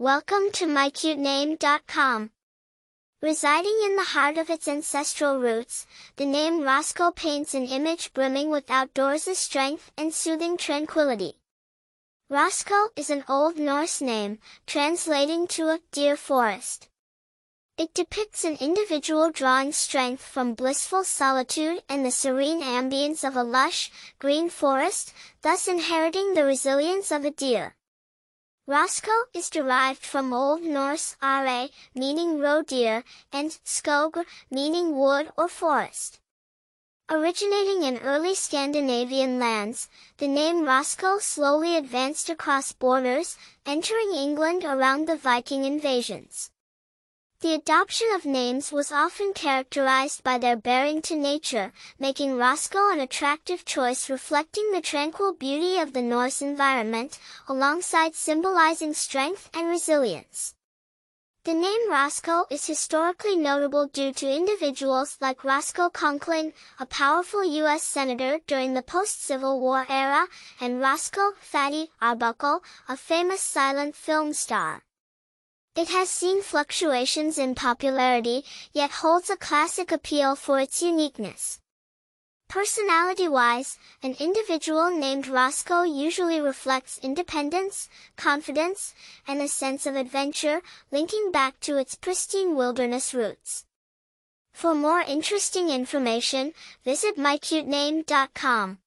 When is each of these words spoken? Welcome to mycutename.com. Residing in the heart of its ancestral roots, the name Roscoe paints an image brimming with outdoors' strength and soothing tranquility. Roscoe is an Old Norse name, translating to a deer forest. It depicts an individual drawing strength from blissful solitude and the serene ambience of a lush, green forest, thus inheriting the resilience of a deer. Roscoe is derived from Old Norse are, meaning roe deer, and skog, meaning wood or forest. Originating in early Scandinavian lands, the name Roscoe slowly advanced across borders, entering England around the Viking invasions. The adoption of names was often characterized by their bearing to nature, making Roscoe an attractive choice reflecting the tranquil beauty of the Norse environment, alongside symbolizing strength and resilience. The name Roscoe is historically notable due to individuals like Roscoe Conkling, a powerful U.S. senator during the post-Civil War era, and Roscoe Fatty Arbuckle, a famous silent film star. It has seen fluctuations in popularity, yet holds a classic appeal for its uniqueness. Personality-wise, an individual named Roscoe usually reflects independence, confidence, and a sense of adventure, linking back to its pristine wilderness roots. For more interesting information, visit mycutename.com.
Welcome 0.00 0.50
to 0.52 0.64
mycutename.com. 0.64 2.30
Residing 3.20 3.80
in 3.84 3.96
the 3.96 4.02
heart 4.02 4.38
of 4.38 4.48
its 4.48 4.66
ancestral 4.66 5.38
roots, 5.38 5.86
the 6.16 6.24
name 6.24 6.62
Roscoe 6.62 7.10
paints 7.10 7.52
an 7.52 7.66
image 7.66 8.14
brimming 8.14 8.48
with 8.48 8.70
outdoors' 8.70 9.36
strength 9.36 9.92
and 9.98 10.14
soothing 10.14 10.56
tranquility. 10.56 11.34
Roscoe 12.30 12.88
is 12.96 13.10
an 13.10 13.24
Old 13.28 13.58
Norse 13.58 14.00
name, 14.00 14.38
translating 14.66 15.46
to 15.48 15.68
a 15.68 15.80
deer 15.92 16.16
forest. 16.16 16.88
It 17.76 17.92
depicts 17.92 18.42
an 18.42 18.56
individual 18.58 19.30
drawing 19.30 19.72
strength 19.72 20.22
from 20.22 20.54
blissful 20.54 21.04
solitude 21.04 21.82
and 21.90 22.06
the 22.06 22.10
serene 22.10 22.62
ambience 22.62 23.22
of 23.22 23.36
a 23.36 23.42
lush, 23.42 23.90
green 24.18 24.48
forest, 24.48 25.12
thus 25.42 25.68
inheriting 25.68 26.32
the 26.32 26.46
resilience 26.46 27.12
of 27.12 27.26
a 27.26 27.30
deer. 27.30 27.76
Roscoe 28.70 29.24
is 29.34 29.50
derived 29.50 30.06
from 30.06 30.32
Old 30.32 30.62
Norse 30.62 31.16
are, 31.20 31.70
meaning 31.92 32.38
roe 32.38 32.62
deer, 32.62 33.02
and 33.32 33.58
skog, 33.64 34.24
meaning 34.48 34.96
wood 34.96 35.32
or 35.36 35.48
forest. 35.48 36.20
Originating 37.10 37.82
in 37.82 37.98
early 37.98 38.36
Scandinavian 38.36 39.40
lands, 39.40 39.88
the 40.18 40.28
name 40.28 40.66
Roscoe 40.66 41.18
slowly 41.18 41.76
advanced 41.76 42.30
across 42.30 42.70
borders, 42.70 43.36
entering 43.66 44.14
England 44.14 44.62
around 44.62 45.08
the 45.08 45.16
Viking 45.16 45.64
invasions. 45.64 46.52
The 47.42 47.54
adoption 47.54 48.12
of 48.12 48.26
names 48.26 48.70
was 48.70 48.92
often 48.92 49.32
characterized 49.32 50.22
by 50.22 50.36
their 50.36 50.56
bearing 50.56 51.00
to 51.02 51.16
nature, 51.16 51.72
making 51.98 52.36
Roscoe 52.36 52.92
an 52.92 53.00
attractive 53.00 53.64
choice 53.64 54.10
reflecting 54.10 54.70
the 54.72 54.82
tranquil 54.82 55.32
beauty 55.32 55.78
of 55.78 55.94
the 55.94 56.02
Norse 56.02 56.42
environment, 56.42 57.18
alongside 57.48 58.14
symbolizing 58.14 58.92
strength 58.92 59.48
and 59.54 59.68
resilience. 59.68 60.54
The 61.44 61.54
name 61.54 61.90
Roscoe 61.90 62.44
is 62.50 62.66
historically 62.66 63.36
notable 63.36 63.86
due 63.86 64.12
to 64.12 64.30
individuals 64.30 65.16
like 65.18 65.42
Roscoe 65.42 65.88
Conkling, 65.88 66.52
a 66.78 66.84
powerful 66.84 67.42
U.S. 67.42 67.82
senator 67.82 68.40
during 68.46 68.74
the 68.74 68.82
post-Civil 68.82 69.60
War 69.60 69.86
era, 69.88 70.26
and 70.60 70.78
Roscoe 70.78 71.32
Fatty 71.40 71.88
Arbuckle, 72.02 72.62
a 72.86 72.98
famous 72.98 73.40
silent 73.40 73.96
film 73.96 74.34
star. 74.34 74.82
It 75.76 75.88
has 75.88 76.10
seen 76.10 76.42
fluctuations 76.42 77.38
in 77.38 77.54
popularity, 77.54 78.44
yet 78.72 78.90
holds 78.90 79.30
a 79.30 79.36
classic 79.36 79.92
appeal 79.92 80.34
for 80.34 80.58
its 80.58 80.82
uniqueness. 80.82 81.60
Personality-wise, 82.48 83.78
an 84.02 84.16
individual 84.18 84.90
named 84.90 85.28
Roscoe 85.28 85.84
usually 85.84 86.40
reflects 86.40 86.98
independence, 86.98 87.88
confidence, 88.16 88.92
and 89.28 89.40
a 89.40 89.46
sense 89.46 89.86
of 89.86 89.94
adventure, 89.94 90.60
linking 90.90 91.30
back 91.30 91.60
to 91.60 91.76
its 91.76 91.94
pristine 91.94 92.56
wilderness 92.56 93.14
roots. 93.14 93.64
For 94.52 94.74
more 94.74 95.00
interesting 95.00 95.70
information, 95.70 96.52
visit 96.84 97.16
mycutename.com. 97.16 98.78